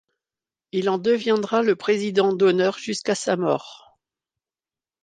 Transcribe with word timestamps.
Il 0.71 0.89
en 0.89 0.97
deviendra 0.97 1.61
le 1.61 1.75
président 1.75 2.33
d’honneur 2.33 2.79
jusqu’à 2.79 3.13
sa 3.13 3.37
mort. 3.37 3.99